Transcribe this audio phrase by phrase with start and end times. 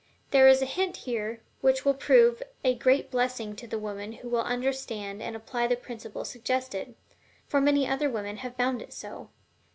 [0.31, 4.29] There is a hint here which will prove a great blessing to the woman who
[4.29, 6.95] will understand and apply the principle suggested
[7.45, 9.29] for many other women have found it so.